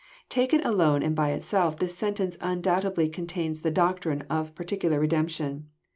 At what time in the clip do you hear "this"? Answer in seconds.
1.77-1.95